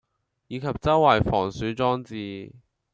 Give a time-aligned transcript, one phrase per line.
[0.47, 2.51] 以及周圍防鼠裝置